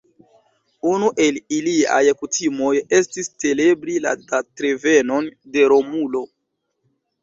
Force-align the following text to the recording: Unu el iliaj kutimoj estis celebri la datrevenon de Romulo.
Unu 0.91 1.11
el 1.25 1.37
iliaj 1.57 2.01
kutimoj 2.23 2.73
estis 3.01 3.31
celebri 3.45 4.01
la 4.09 4.17
datrevenon 4.35 5.33
de 5.57 5.73
Romulo. 5.79 6.29